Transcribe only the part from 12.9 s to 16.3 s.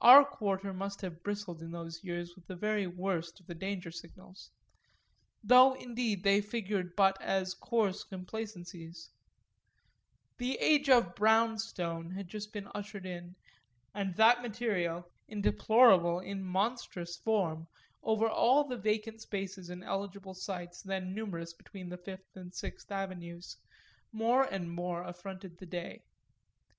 in, and that material, in deplorable,